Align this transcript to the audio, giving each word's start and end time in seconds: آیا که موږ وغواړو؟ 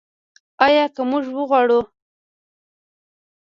آیا 0.65 0.85
که 0.95 1.01
موږ 1.09 1.25
وغواړو؟ 1.31 1.79